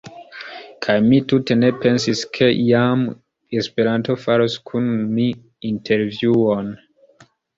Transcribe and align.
Kaj 0.85 0.93
mi 1.07 1.17
tute 1.31 1.57
ne 1.63 1.67
pensis 1.83 2.23
ke 2.37 2.47
iam 2.61 3.03
Esperanto 3.61 4.17
faros 4.23 4.57
kun 4.71 4.89
mi 5.19 5.29
intervjuon. 5.73 6.75